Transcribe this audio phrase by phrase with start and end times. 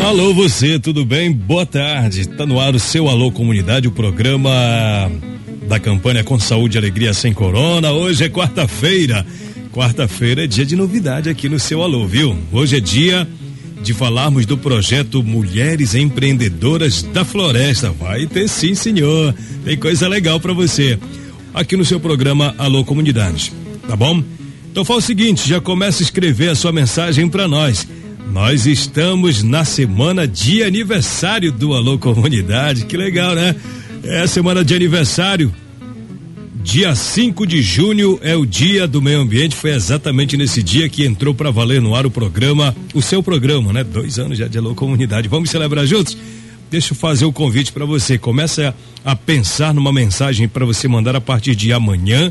[0.00, 1.30] Alô, você, tudo bem?
[1.30, 2.26] Boa tarde.
[2.28, 5.10] Tá no ar o seu Alô Comunidade, o programa
[5.68, 7.92] da campanha Com Saúde e Alegria Sem Corona.
[7.92, 9.26] Hoje é quarta-feira.
[9.72, 12.36] Quarta-feira é dia de novidade aqui no seu Alô, viu?
[12.50, 13.28] Hoje é dia
[13.82, 17.90] de falarmos do projeto Mulheres Empreendedoras da Floresta.
[17.90, 19.34] Vai ter sim, senhor.
[19.64, 20.98] Tem coisa legal para você.
[21.52, 23.52] Aqui no seu programa Alô Comunidade,
[23.86, 24.22] tá bom?
[24.70, 27.86] Então fala o seguinte, já começa a escrever a sua mensagem para nós.
[28.30, 32.84] Nós estamos na semana de aniversário do Alô Comunidade.
[32.84, 33.56] Que legal, né?
[34.04, 35.52] É a semana de aniversário.
[36.62, 39.56] Dia 5 de junho é o dia do meio ambiente.
[39.56, 43.72] Foi exatamente nesse dia que entrou para valer no ar o programa, o seu programa,
[43.72, 43.82] né?
[43.82, 45.26] Dois anos já de Alô Comunidade.
[45.26, 46.16] Vamos celebrar juntos?
[46.70, 48.18] Deixa eu fazer o convite para você.
[48.18, 52.30] Começa a pensar numa mensagem para você mandar a partir de amanhã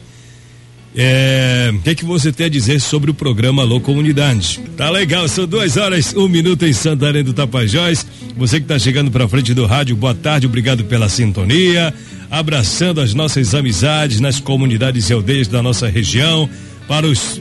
[1.00, 4.59] é, o que, que você tem a dizer sobre o programa Alô Comunidade?
[4.76, 8.04] Tá legal, são duas horas, um minuto em Santarém do Tapajós.
[8.36, 11.94] Você que está chegando para frente do rádio, boa tarde, obrigado pela sintonia.
[12.31, 16.50] Abraçando as nossas amizades nas comunidades e aldeias da nossa região.
[16.88, 17.39] Para os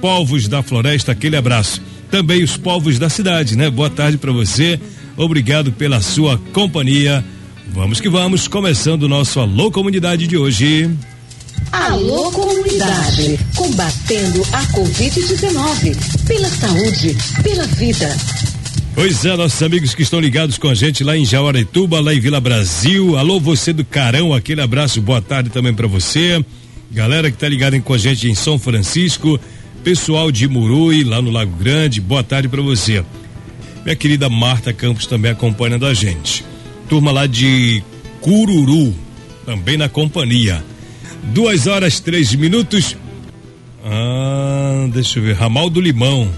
[0.00, 1.80] povos da floresta, aquele abraço.
[2.10, 3.70] Também os povos da cidade, né?
[3.70, 4.76] Boa tarde para você.
[5.16, 7.24] Obrigado pela sua companhia.
[7.72, 10.90] Vamos que vamos, começando o nosso Alô Comunidade de hoje.
[11.70, 18.16] Alô Comunidade, combatendo a Covid-19, pela saúde, pela vida.
[18.94, 22.20] Pois é, nossos amigos que estão ligados com a gente lá em Jaguarituba, lá em
[22.20, 23.18] Vila Brasil.
[23.18, 26.42] Alô, você do Carão, aquele abraço, boa tarde também para você.
[26.90, 29.38] Galera que tá ligada com a gente em São Francisco,
[29.84, 33.04] pessoal de Murui, lá no Lago Grande, boa tarde para você.
[33.84, 36.44] Minha querida Marta Campos também acompanhando a gente.
[36.88, 37.82] Turma lá de
[38.22, 38.94] Cururu,
[39.44, 40.64] também na companhia.
[41.32, 42.96] Duas horas, três minutos.
[43.84, 45.34] Ah, deixa eu ver.
[45.34, 46.28] Ramal do Limão.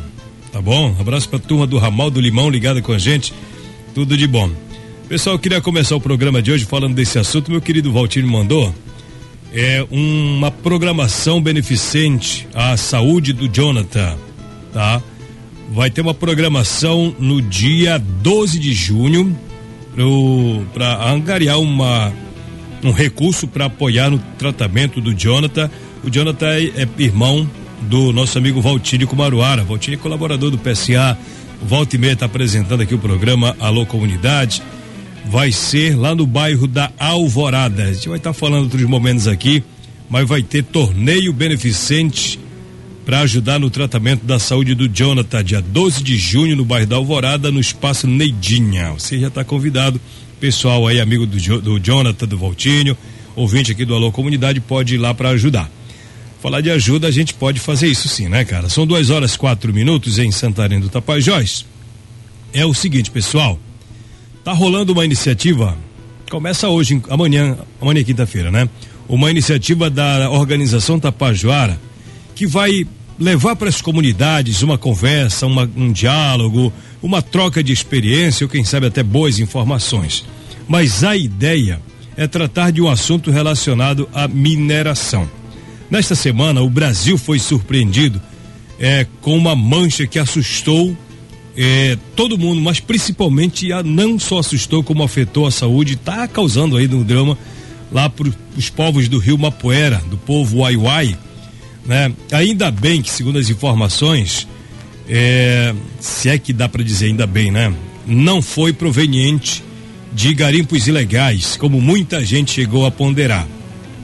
[0.53, 0.95] Tá bom?
[0.99, 3.33] Abraço pra turma do Ramal do Limão ligada com a gente.
[3.95, 4.51] Tudo de bom.
[5.09, 7.51] Pessoal, queria começar o programa de hoje falando desse assunto.
[7.51, 8.75] Meu querido Valtinho mandou.
[9.53, 14.17] É uma programação beneficente à saúde do Jonathan,
[14.73, 15.03] tá?
[15.73, 19.37] Vai ter uma programação no dia 12 de junho
[20.73, 22.13] para angariar uma
[22.83, 25.71] um recurso para apoiar no tratamento do Jonathan.
[26.03, 27.49] O Jonathan é, é irmão
[27.83, 29.65] do nosso amigo Valtírio Kumaruara.
[29.65, 31.17] Valtírio é colaborador do PSA.
[31.63, 34.63] O Volta Meia está apresentando aqui o programa Alô Comunidade.
[35.27, 37.85] Vai ser lá no bairro da Alvorada.
[37.85, 39.63] A gente vai estar tá falando outros momentos aqui,
[40.09, 42.39] mas vai ter torneio beneficente
[43.05, 46.97] para ajudar no tratamento da saúde do Jonathan, dia 12 de junho, no bairro da
[46.97, 48.93] Alvorada, no espaço Neidinha.
[48.93, 50.01] Você já está convidado
[50.41, 52.97] pessoal aí, amigo do, do Jonathan, do Voltinho,
[53.37, 55.71] ouvinte aqui do Alô Comunidade, pode ir lá para ajudar.
[56.41, 58.71] Falar de ajuda, a gente pode fazer isso sim, né, cara?
[58.71, 61.67] São duas horas quatro minutos em Santarém do Tapajós.
[62.55, 63.61] É o seguinte, pessoal,
[64.43, 65.77] tá rolando uma iniciativa,
[66.31, 68.67] começa hoje, amanhã, amanhã é quinta-feira, né?
[69.07, 71.79] Uma iniciativa da organização Tapajoara
[72.35, 72.87] que vai
[73.21, 76.73] levar para as comunidades uma conversa, uma, um diálogo,
[77.03, 80.25] uma troca de experiência ou quem sabe até boas informações.
[80.67, 81.81] Mas a ideia
[82.17, 85.29] é tratar de um assunto relacionado à mineração.
[85.91, 88.21] Nesta semana, o Brasil foi surpreendido
[88.79, 90.97] é, com uma mancha que assustou
[91.57, 96.77] é, todo mundo, mas principalmente a, não só assustou como afetou a saúde, está causando
[96.77, 97.37] aí no drama
[97.93, 101.19] lá para os povos do Rio Mapuera, do povo Waiwai,
[101.91, 102.13] né?
[102.31, 104.47] Ainda bem que, segundo as informações,
[105.09, 107.75] é, se é que dá para dizer ainda bem, né?
[108.07, 109.65] Não foi proveniente
[110.13, 113.45] de garimpos ilegais, como muita gente chegou a ponderar.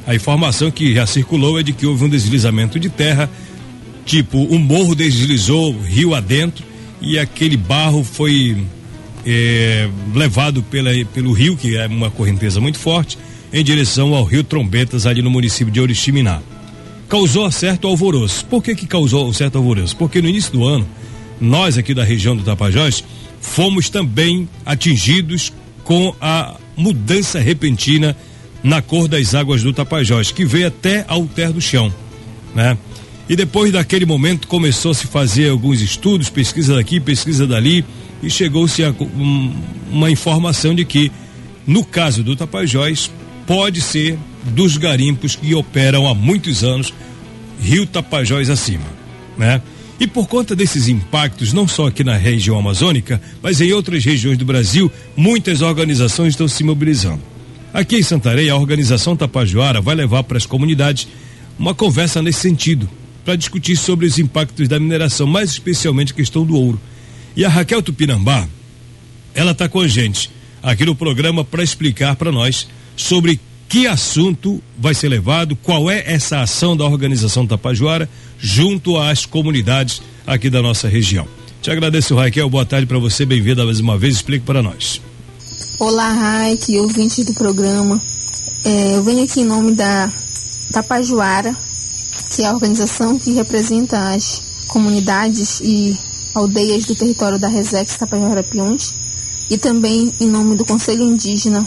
[0.04, 3.30] A informação que já circulou é de que houve um deslizamento de terra,
[4.04, 6.64] tipo, um morro deslizou rio adentro
[7.00, 8.56] e aquele barro foi
[9.24, 13.16] é, levado pela, pelo rio, que é uma correnteza muito forte,
[13.52, 16.42] em direção ao rio Trombetas, ali no município de Oriximiná
[17.08, 18.44] causou certo alvoroço.
[18.46, 19.96] Por que que causou certo alvoroço?
[19.96, 20.86] Porque no início do ano,
[21.40, 23.04] nós aqui da região do Tapajós
[23.40, 25.52] fomos também atingidos
[25.84, 28.16] com a mudança repentina
[28.62, 31.92] na cor das águas do Tapajós, que veio até ao ter do chão,
[32.54, 32.76] né?
[33.28, 37.84] E depois daquele momento começou a se fazer alguns estudos, pesquisa daqui, pesquisa dali,
[38.22, 39.52] e chegou-se a um,
[39.90, 41.10] uma informação de que,
[41.66, 43.10] no caso do Tapajós,
[43.46, 46.92] pode ser dos garimpos que operam há muitos anos,
[47.60, 48.86] Rio Tapajós acima,
[49.36, 49.60] né?
[49.98, 54.36] E por conta desses impactos, não só aqui na região amazônica, mas em outras regiões
[54.36, 57.22] do Brasil, muitas organizações estão se mobilizando.
[57.72, 61.08] Aqui em Santarém, a organização Tapajoara vai levar para as comunidades
[61.58, 62.88] uma conversa nesse sentido,
[63.24, 66.80] para discutir sobre os impactos da mineração, mais especialmente a questão do ouro.
[67.34, 68.46] E a Raquel Tupinambá,
[69.34, 70.30] ela está com a gente
[70.62, 76.04] aqui no programa para explicar para nós sobre que assunto vai ser levado, qual é
[76.06, 78.08] essa ação da organização Tapajoara
[78.38, 81.26] junto às comunidades aqui da nossa região.
[81.60, 82.48] Te agradeço, Raquel.
[82.48, 83.26] Boa tarde para você.
[83.26, 84.16] Bem-vinda mais uma vez.
[84.16, 85.00] Explique para nós.
[85.78, 88.00] Olá, Raik, ouvintes do programa.
[88.64, 90.10] É, eu venho aqui em nome da
[90.72, 91.54] Tapajoara,
[92.34, 95.98] que é a organização que representa as comunidades e
[96.34, 98.94] aldeias do território da Resex Tapajoara Piões,
[99.48, 101.66] e também em nome do Conselho Indígena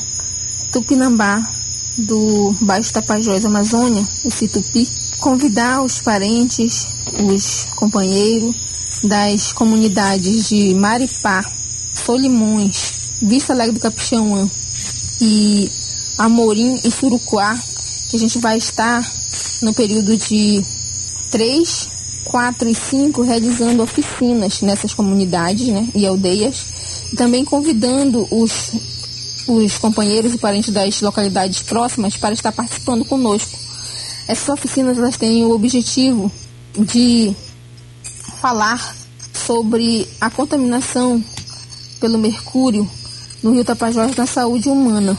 [0.71, 1.58] Tupinambá,
[1.99, 4.87] do Baixo Tapajós Amazônia, o Citupi,
[5.19, 6.87] convidar os parentes,
[7.19, 8.55] os companheiros
[9.03, 11.43] das comunidades de Maripá,
[11.93, 14.49] Solimões, Vista Alegre do Capixauã
[15.21, 15.69] e
[16.17, 17.57] Amorim e Surucuá,
[18.09, 19.05] que a gente vai estar
[19.61, 20.63] no período de
[21.29, 21.89] 3,
[22.25, 26.65] 4 e 5 realizando oficinas nessas comunidades né, e aldeias,
[27.15, 28.71] também convidando os
[29.57, 33.57] os companheiros e parentes das localidades próximas para estar participando conosco.
[34.27, 36.31] Essas oficinas elas têm o objetivo
[36.77, 37.35] de
[38.41, 38.95] falar
[39.33, 41.23] sobre a contaminação
[41.99, 42.89] pelo mercúrio
[43.41, 45.17] no Rio Tapajós na saúde humana.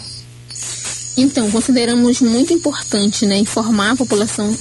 [1.16, 4.56] Então, consideramos muito importante né, informar a população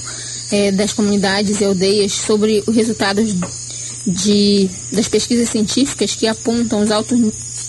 [0.50, 3.34] é, das comunidades e aldeias sobre os resultados
[4.06, 7.18] de, das pesquisas científicas que apontam os altos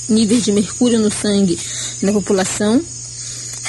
[0.09, 1.57] níveis de mercúrio no sangue
[2.01, 2.81] da população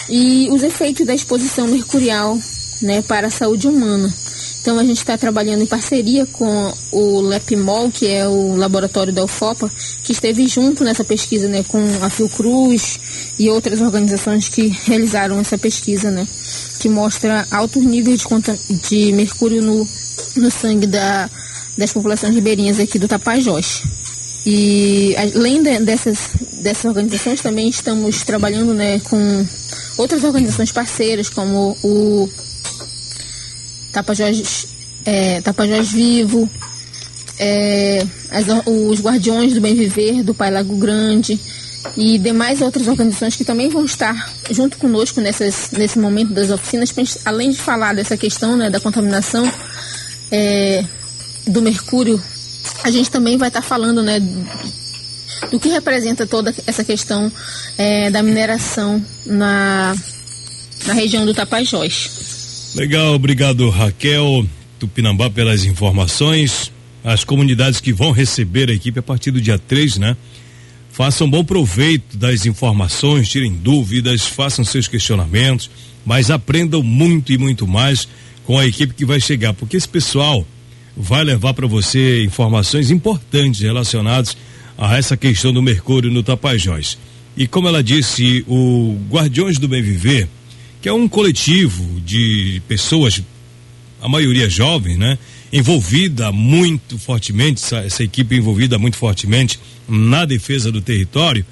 [0.09, 2.39] e os efeitos da exposição mercurial
[2.81, 4.13] né, para a saúde humana.
[4.61, 9.25] Então a gente está trabalhando em parceria com o LEPMOL, que é o laboratório da
[9.25, 9.69] UFOPA,
[10.05, 13.01] que esteve junto nessa pesquisa né, com a Fiocruz
[13.41, 16.29] e outras organizações que realizaram essa pesquisa, né,
[16.79, 19.89] que mostra altos níveis de, de mercúrio no,
[20.37, 21.29] no sangue da,
[21.77, 23.83] das populações ribeirinhas aqui do Tapajós.
[24.45, 26.31] E além de, dessas,
[26.63, 29.47] dessas organizações, também estamos trabalhando né, com
[29.97, 32.29] outras organizações parceiras, como o
[33.93, 34.67] Tapajós,
[35.05, 36.51] é, Tapajós Vivo,
[37.39, 41.39] é, as, os Guardiões do Bem Viver, do Pai Lago Grande
[41.97, 46.93] e demais outras organizações que também vão estar junto conosco nessas, nesse momento das oficinas,
[47.25, 49.51] além de falar dessa questão né, da contaminação
[50.31, 50.85] é,
[51.47, 52.23] do mercúrio
[52.83, 54.21] a gente também vai estar tá falando né,
[55.51, 57.31] do que representa toda essa questão
[57.79, 59.95] é, da mineração na,
[60.87, 62.73] na região do Tapajós.
[62.75, 64.47] Legal, obrigado Raquel
[64.79, 66.73] Tupinambá pelas informações.
[67.05, 70.17] As comunidades que vão receber a equipe a partir do dia 3, né?
[70.91, 75.71] Façam bom proveito das informações, tirem dúvidas, façam seus questionamentos,
[76.05, 78.07] mas aprendam muito e muito mais
[78.45, 80.47] com a equipe que vai chegar, porque esse pessoal
[80.97, 84.37] vai levar para você informações importantes relacionadas
[84.77, 86.99] a essa questão do mercúrio no Tapajós.
[87.37, 90.29] E como ela disse, o Guardiões do Bem Viver,
[90.81, 93.23] que é um coletivo de pessoas,
[94.01, 95.19] a maioria jovem, né?
[95.53, 99.59] Envolvida muito fortemente, essa, essa equipe envolvida muito fortemente
[99.89, 101.45] na defesa do território.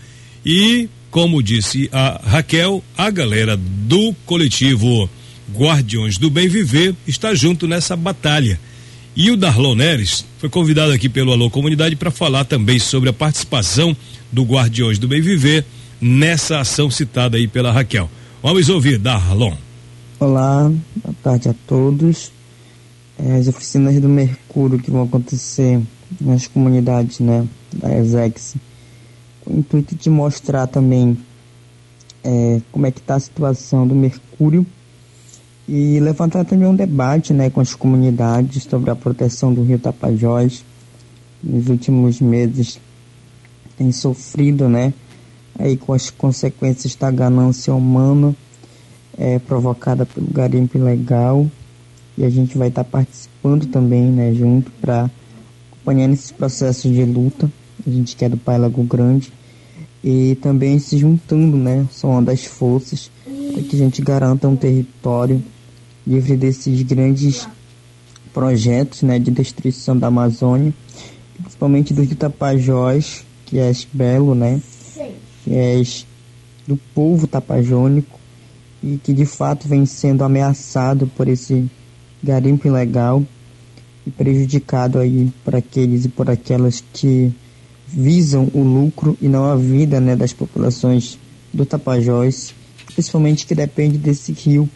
[0.45, 5.09] E, como disse a Raquel, a galera do coletivo
[5.55, 8.59] Guardiões do Bem Viver está junto nessa batalha
[9.23, 13.13] e o Darlon Neres foi convidado aqui pelo Alô Comunidade para falar também sobre a
[13.13, 13.95] participação
[14.33, 15.63] do Guardiões do Bem Viver
[16.01, 18.09] nessa ação citada aí pela Raquel.
[18.43, 19.55] Vamos ouvir, Darlon.
[20.19, 20.73] Olá,
[21.05, 22.33] boa tarde a todos.
[23.19, 25.79] É, as oficinas do Mercúrio que vão acontecer
[26.19, 28.57] nas comunidades né, da ESEX,
[29.45, 31.19] com o intuito de mostrar também
[32.25, 34.65] é, como é que está a situação do Mercúrio
[35.69, 40.65] e levantar também um debate né, com as comunidades sobre a proteção do rio Tapajós.
[41.43, 42.81] Nos últimos meses
[43.77, 44.93] tem sofrido né,
[45.59, 48.35] aí com as consequências da ganância humana
[49.17, 51.47] é, provocada pelo garimpo ilegal.
[52.17, 55.11] E a gente vai estar participando também né, junto para
[55.73, 57.51] acompanhar nesses processos de luta.
[57.87, 59.33] A gente quer é do Pai Lago Grande.
[60.03, 61.87] E também se juntando, né?
[61.91, 63.11] Somando as forças
[63.51, 65.43] para que a gente garanta um território
[66.07, 67.49] livre desses grandes
[68.33, 70.73] projetos né, de destruição da Amazônia,
[71.41, 74.61] principalmente dos Tapajós, que é belo, né?
[75.45, 75.83] Que é
[76.67, 78.19] do povo tapajônico
[78.83, 81.69] e que de fato vem sendo ameaçado por esse
[82.23, 83.25] garimpo ilegal
[84.07, 87.33] e prejudicado aí por aqueles e por aquelas que
[87.89, 91.19] visam o lucro e não a vida né, das populações
[91.53, 92.55] do Tapajós,
[92.91, 94.69] principalmente que depende desse rio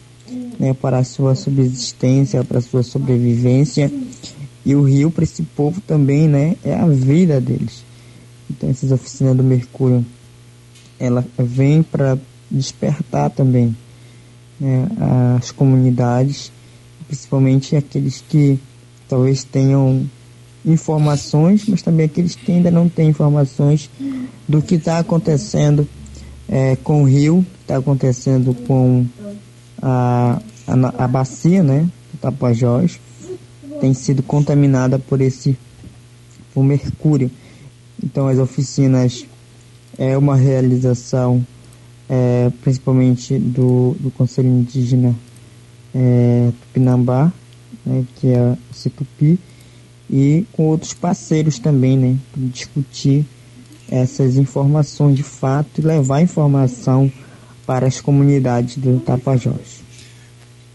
[0.59, 3.91] né, para a sua subsistência, para a sua sobrevivência.
[4.65, 7.83] E o rio para esse povo também né, é a vida deles.
[8.49, 10.05] Então essas oficinas do Mercúrio,
[10.99, 12.17] ela vem para
[12.49, 13.75] despertar também
[14.59, 14.87] né,
[15.37, 16.51] as comunidades,
[17.07, 18.59] principalmente aqueles que
[19.07, 20.09] talvez tenham
[20.65, 23.89] informações, mas também aqueles que ainda não têm informações
[24.47, 25.87] do que está acontecendo
[26.55, 29.05] é, com o rio, está acontecendo com
[29.81, 31.85] a, a, a, bacia, né,
[32.21, 32.97] Tapajós,
[33.81, 35.57] tem sido contaminada por esse
[36.53, 37.29] por mercúrio.
[38.01, 39.25] Então as oficinas
[39.97, 41.45] é uma realização
[42.07, 45.13] é, principalmente do, do Conselho Indígena
[45.93, 47.33] é, Tupinambá,
[47.85, 49.37] né, que é o Situpi,
[50.09, 53.25] e com outros parceiros também, né, para discutir
[53.89, 57.11] essas informações de fato e levar informação
[57.65, 59.83] para as comunidades do Tapajós.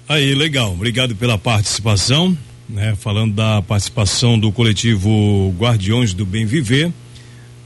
[0.09, 0.73] Aí, legal.
[0.73, 2.37] Obrigado pela participação,
[2.69, 2.95] né?
[2.97, 6.93] Falando da participação do coletivo Guardiões do Bem Viver,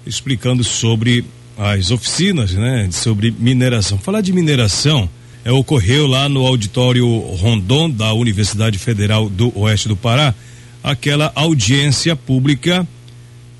[0.06, 1.24] explicando sobre
[1.56, 2.88] as oficinas, né?
[2.92, 3.96] Sobre mineração.
[3.96, 5.08] Falar de mineração
[5.44, 10.34] é, ocorreu lá no auditório Rondon da Universidade Federal do Oeste do Pará,
[10.82, 12.86] aquela audiência pública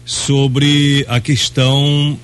[0.05, 2.19] sobre a questão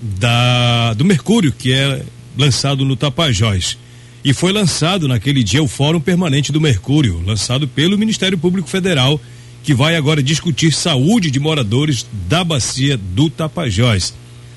[0.00, 2.02] da do mercúrio que é
[2.36, 3.78] lançado no Tapajós.
[4.24, 9.20] E foi lançado naquele dia o Fórum Permanente do Mercúrio, lançado pelo Ministério Público Federal,
[9.64, 14.14] que vai agora discutir saúde de moradores da bacia do Tapajós.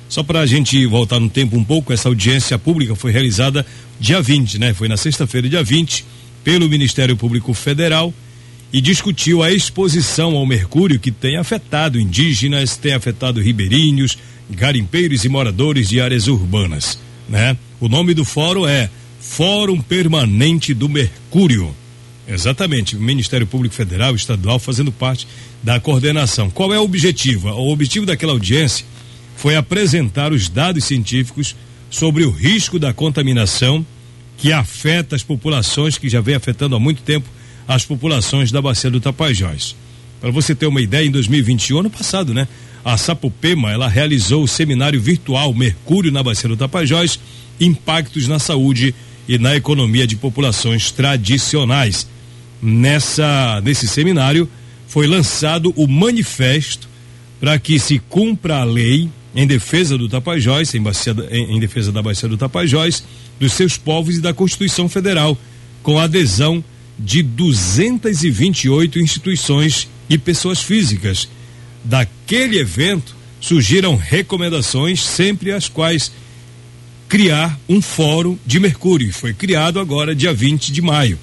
[0.07, 3.65] Só para a gente voltar no tempo um pouco, essa audiência pública foi realizada
[3.99, 4.73] dia 20, né?
[4.73, 6.05] Foi na sexta-feira, dia 20,
[6.43, 8.13] pelo Ministério Público Federal
[8.71, 14.17] e discutiu a exposição ao mercúrio que tem afetado indígenas, tem afetado ribeirinhos,
[14.49, 17.57] garimpeiros e moradores de áreas urbanas, né?
[17.79, 21.75] O nome do fórum é Fórum Permanente do Mercúrio.
[22.27, 25.27] Exatamente, o Ministério Público Federal, Estadual fazendo parte
[25.61, 26.49] da coordenação.
[26.49, 27.49] Qual é o objetivo?
[27.49, 28.85] O objetivo daquela audiência
[29.35, 31.55] foi apresentar os dados científicos
[31.89, 33.85] sobre o risco da contaminação
[34.37, 37.29] que afeta as populações, que já vem afetando há muito tempo
[37.67, 39.75] as populações da bacia do Tapajós.
[40.21, 42.47] Para você ter uma ideia, em 2021, ano passado, né?
[42.83, 47.19] A Sapopema, ela realizou o seminário virtual Mercúrio na bacia do Tapajós,
[47.59, 48.93] impactos na saúde
[49.27, 52.07] e na economia de populações tradicionais.
[52.61, 54.49] Nessa nesse seminário
[54.87, 56.87] foi lançado o manifesto
[57.39, 61.91] para que se cumpra a lei em defesa do Tapajós, em, bacia, em, em defesa
[61.91, 63.03] da bacia do Tapajós,
[63.39, 65.37] dos seus povos e da Constituição Federal,
[65.83, 66.63] com adesão
[66.97, 71.27] de 228 instituições e pessoas físicas.
[71.83, 76.11] Daquele evento surgiram recomendações, sempre as quais
[77.07, 79.13] criar um fórum de Mercúrio.
[79.13, 81.19] Foi criado agora, dia 20 de maio.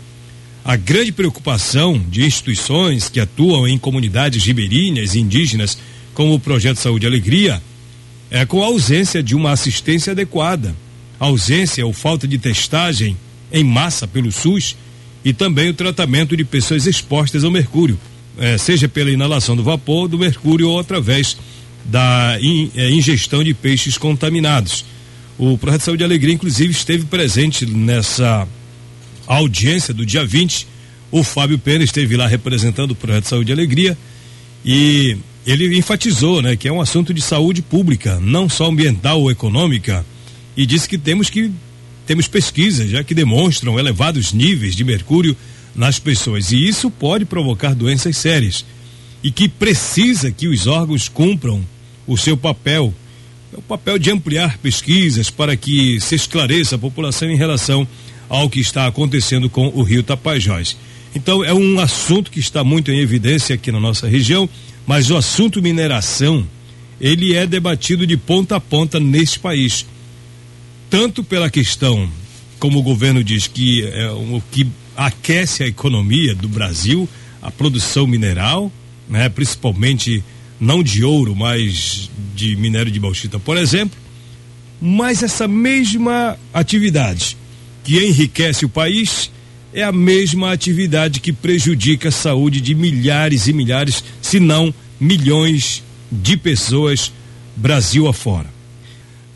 [0.65, 5.77] A grande preocupação de instituições que atuam em comunidades ribeirinhas e indígenas,
[6.15, 7.61] como o Projeto Saúde e Alegria,
[8.31, 10.75] é com a ausência de uma assistência adequada,
[11.19, 13.17] ausência ou falta de testagem
[13.53, 14.77] em massa pelo SUS
[15.25, 17.99] e também o tratamento de pessoas expostas ao mercúrio,
[18.39, 21.37] é, seja pela inalação do vapor do mercúrio ou através
[21.85, 24.85] da in, é, ingestão de peixes contaminados.
[25.39, 28.47] O Projeto Saúde e Alegria, inclusive, esteve presente nessa
[29.27, 30.67] audiência do dia 20.
[31.11, 33.97] O Fábio Pena esteve lá representando o Projeto Saúde e Alegria
[34.65, 39.31] e ele enfatizou, né, que é um assunto de saúde pública, não só ambiental ou
[39.31, 40.07] econômica,
[40.57, 41.51] e disse que temos que
[42.07, 45.37] temos pesquisas já que demonstram elevados níveis de mercúrio
[45.75, 48.65] nas pessoas e isso pode provocar doenças sérias
[49.23, 51.65] e que precisa que os órgãos cumpram
[52.07, 52.93] o seu papel,
[53.53, 57.87] é o papel de ampliar pesquisas para que se esclareça a população em relação
[58.29, 60.77] ao que está acontecendo com o Rio Tapajós.
[61.15, 64.49] Então é um assunto que está muito em evidência aqui na nossa região
[64.87, 66.47] mas o assunto mineração,
[67.01, 69.87] ele é debatido de ponta a ponta neste país.
[70.93, 72.07] Tanto pela questão,
[72.59, 77.09] como o governo diz, que é o que aquece a economia do Brasil,
[77.41, 78.71] a produção mineral,
[79.09, 80.23] né, principalmente
[80.61, 83.99] não de ouro, mas de minério de bauxita, por exemplo.
[84.83, 87.39] Mas essa mesma atividade
[87.83, 89.31] que enriquece o país
[89.73, 95.83] é a mesma atividade que prejudica a saúde de milhares e milhares, se não milhões
[96.13, 97.11] de pessoas
[97.57, 98.52] Brasil afora.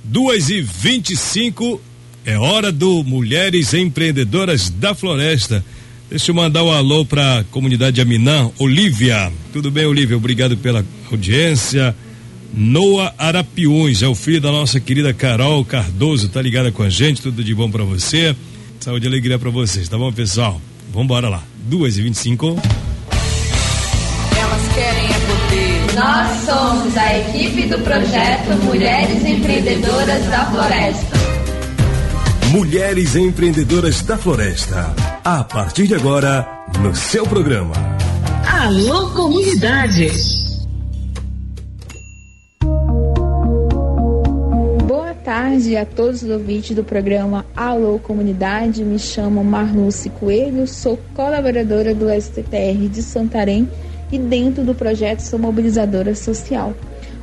[0.09, 1.81] Duas e vinte e cinco
[2.25, 5.65] é hora do Mulheres Empreendedoras da Floresta.
[6.09, 9.33] Deixa eu mandar um alô para a comunidade Aminã, Olívia.
[9.53, 10.17] Tudo bem, Olívia?
[10.17, 11.95] Obrigado pela audiência.
[12.55, 17.21] Noah Arapiões, é o filho da nossa querida Carol Cardoso, tá ligada com a gente,
[17.21, 18.35] tudo de bom para você.
[18.79, 20.63] Saúde e alegria para vocês, tá bom, pessoal?
[20.95, 21.43] Vambora lá.
[21.69, 22.57] Duas e vinte e cinco.
[24.39, 25.16] Elas querem.
[25.97, 31.17] Nós somos a equipe do projeto Mulheres Empreendedoras da Floresta.
[32.50, 34.95] Mulheres Empreendedoras da Floresta.
[35.25, 36.47] A partir de agora,
[36.83, 37.73] no seu programa.
[38.47, 40.11] Alô, comunidade.
[44.87, 48.85] Boa tarde a todos os ouvintes do programa Alô Comunidade.
[48.85, 53.67] Me chamo Marluce Coelho, sou colaboradora do STTR de Santarém
[54.11, 56.75] e dentro do projeto sou mobilizadora social.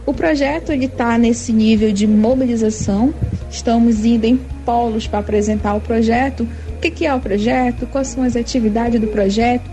[0.06, 3.14] O projeto está nesse nível de mobilização.
[3.50, 6.48] Estamos indo em polos para apresentar o projeto.
[6.76, 7.88] O que, que é o projeto?
[7.88, 9.70] Quais são as atividades do projeto?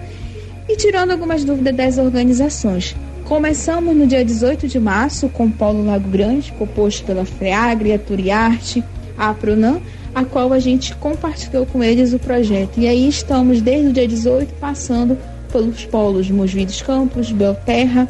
[0.68, 2.94] E tirando algumas dúvidas das organizações.
[3.24, 7.98] Começamos no dia 18 de março com o Polo Lago Grande, composto pela FREAGRE, a
[7.98, 8.84] Turiarte,
[9.18, 9.82] a Pronam,
[10.14, 12.78] a qual a gente compartilhou com eles o projeto.
[12.78, 15.18] E aí estamos desde o dia 18 passando
[15.50, 18.08] pelos polos Mogi dos Campos, Belterra,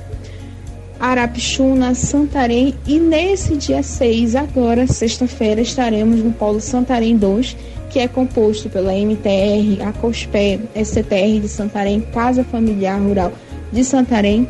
[1.01, 7.57] Arapixuna, Santarém e nesse dia 6, agora, sexta-feira, estaremos no Polo Santarém 2,
[7.89, 13.33] que é composto pela MTR, a COSPE, SCTR de Santarém, Casa Familiar Rural
[13.73, 14.47] de Santarém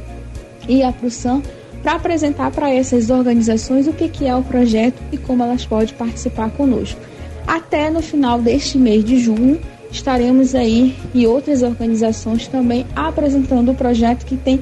[0.68, 1.42] e a PRUSAM,
[1.82, 5.94] para apresentar para essas organizações o que, que é o projeto e como elas podem
[5.94, 7.00] participar conosco.
[7.46, 13.74] Até no final deste mês de junho, estaremos aí e outras organizações também apresentando o
[13.74, 14.60] projeto que tem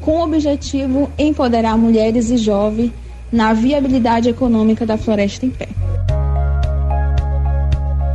[0.00, 2.92] com o objetivo empoderar mulheres e jovens
[3.32, 5.68] na viabilidade econômica da floresta em pé.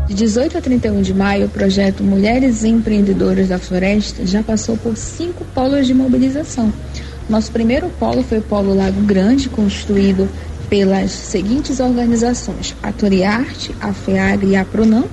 [0.08, 4.98] De 18 a 31 de maio, o projeto Mulheres Empreendedoras da Floresta já passou por
[4.98, 6.72] cinco polos de mobilização.
[7.30, 10.30] Nosso primeiro polo foi o Polo Lago Grande, construído
[10.70, 15.06] pelas seguintes organizações: a Toriarte, a FEAGRE e a Pronam.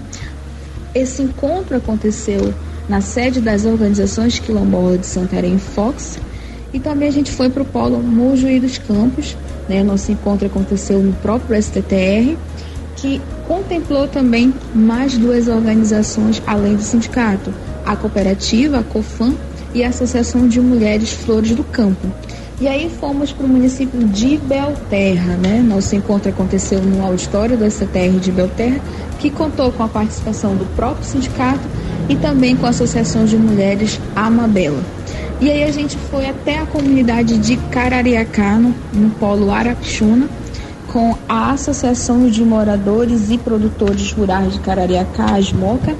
[0.94, 2.52] Esse encontro aconteceu
[2.88, 6.18] na sede das organizações quilombolas de Santarém Fox,
[6.72, 9.36] e também a gente foi para o Polo Mojuí dos Campos,
[9.68, 9.82] né?
[9.82, 12.36] Nosso encontro aconteceu no próprio STTR,
[12.96, 17.52] que contemplou também mais duas organizações além do sindicato,
[17.86, 19.34] a cooperativa, a COFAM
[19.74, 22.08] e a Associação de Mulheres Flores do Campo.
[22.60, 25.64] E aí fomos para o município de Belterra, né?
[25.66, 28.80] Nosso encontro aconteceu no auditório do STR de Belterra,
[29.18, 31.60] que contou com a participação do próprio sindicato
[32.08, 34.82] e também com a Associação de Mulheres Amabela.
[35.40, 38.58] E aí a gente foi até a comunidade de Carariacá,
[38.92, 40.28] no, polo Arapixuna,
[40.88, 45.94] com a Associação de Moradores e Produtores Rurais de Carariacá, Asmoca,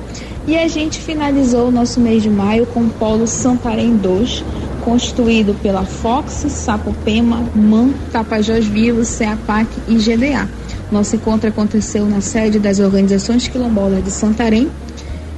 [0.46, 4.42] e a gente finalizou o nosso mês de maio com o polo Santarém 2,
[4.82, 10.48] constituído pela Fox, Sapopema, MAN, Tapajós Vivos, CEAPAC e GDA.
[10.90, 14.70] Nosso encontro aconteceu na sede das organizações quilombolas de Santarém.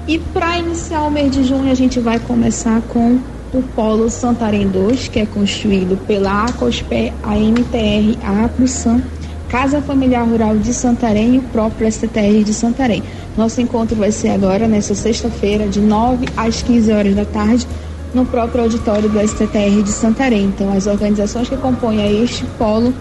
[0.06, 3.18] E para iniciar o mês de junho, a gente vai começar com
[3.52, 9.02] o Polo Santarém 2, que é construído pela ACOSPE, a MTR, a APRUSAM,
[9.48, 13.02] Casa Familiar Rural de Santarém e o próprio STR de Santarém.
[13.36, 17.66] Nosso encontro vai ser agora, nesta sexta-feira, de 9 às 15 horas da tarde,
[18.14, 20.44] no próprio auditório do STR de Santarém.
[20.44, 22.94] Então, as organizações que compõem este polo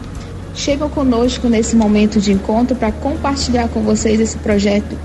[0.53, 4.97] chegam conosco nesse momento de encontro para compartilhar com vocês esse projeto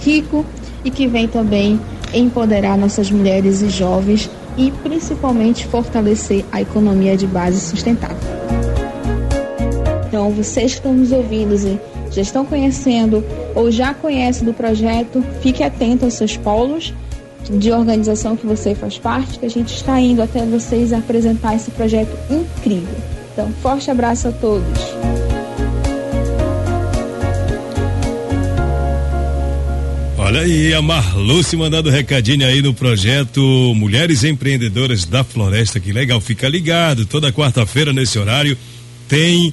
[0.00, 0.44] rico
[0.84, 1.80] e que vem também
[2.12, 8.16] empoderar nossas mulheres e jovens e principalmente fortalecer a economia de base sustentável.
[10.08, 11.80] Então, vocês que estão nos ouvindo e
[12.10, 16.92] já estão conhecendo ou já conhecem do projeto, fique atento aos seus polos
[17.50, 21.70] de organização que você faz parte, que a gente está indo até vocês apresentar esse
[21.70, 23.11] projeto incrível.
[23.32, 24.78] Então, forte abraço a todos.
[30.18, 33.40] Olha aí, a Marluce mandando recadinho aí no projeto
[33.74, 38.56] Mulheres Empreendedoras da Floresta, que legal, fica ligado, toda quarta-feira nesse horário
[39.08, 39.52] tem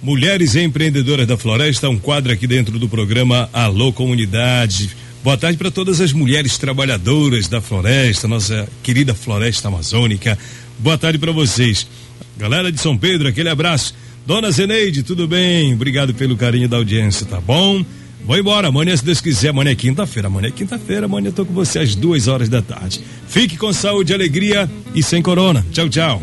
[0.00, 4.90] Mulheres Empreendedoras da Floresta, um quadro aqui dentro do programa Alô Comunidade.
[5.24, 10.38] Boa tarde para todas as mulheres trabalhadoras da floresta, nossa querida floresta amazônica.
[10.78, 11.86] Boa tarde para vocês.
[12.36, 13.94] Galera de São Pedro, aquele abraço.
[14.26, 15.74] Dona Zeneide, tudo bem?
[15.74, 17.84] Obrigado pelo carinho da audiência, tá bom?
[18.24, 20.28] Vou embora, amanhã, se Deus quiser, amanhã é quinta-feira.
[20.28, 23.00] Amanhã é quinta-feira, amanhã eu tô com você às duas horas da tarde.
[23.26, 25.64] Fique com saúde, alegria e sem corona.
[25.72, 26.22] Tchau, tchau.